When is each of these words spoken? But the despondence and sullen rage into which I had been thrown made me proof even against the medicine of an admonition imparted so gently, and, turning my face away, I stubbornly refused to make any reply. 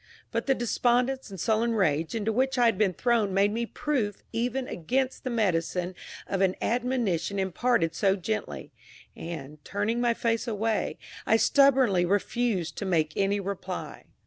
But 0.31 0.47
the 0.47 0.55
despondence 0.55 1.29
and 1.29 1.39
sullen 1.39 1.73
rage 1.75 2.15
into 2.15 2.33
which 2.33 2.57
I 2.57 2.65
had 2.65 2.75
been 2.75 2.95
thrown 2.95 3.35
made 3.35 3.53
me 3.53 3.67
proof 3.67 4.23
even 4.33 4.67
against 4.67 5.23
the 5.23 5.29
medicine 5.29 5.93
of 6.25 6.41
an 6.41 6.55
admonition 6.59 7.37
imparted 7.37 7.93
so 7.93 8.15
gently, 8.15 8.71
and, 9.15 9.63
turning 9.63 10.01
my 10.01 10.15
face 10.15 10.47
away, 10.47 10.97
I 11.27 11.37
stubbornly 11.37 12.03
refused 12.03 12.77
to 12.77 12.85
make 12.85 13.13
any 13.15 13.39
reply. 13.39 14.05